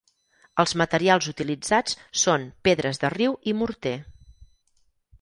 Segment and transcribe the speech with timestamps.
[0.63, 3.97] Els materials utilitzats són pedres de riu i morter.